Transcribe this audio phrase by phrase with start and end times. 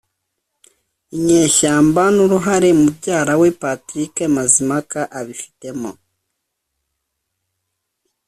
[1.17, 5.91] inyeshyamba n'uruhare mubyara we patrick mazimpaka abifitemo,